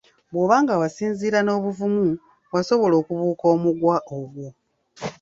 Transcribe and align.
Bwoba 0.31 0.55
nga 0.63 0.73
wasinziira 0.81 1.39
n'obuvumu 1.43 2.03
wasobola 2.53 2.95
okubuuka 3.01 3.45
omuguwa 3.55 3.97
ogwo. 4.17 4.47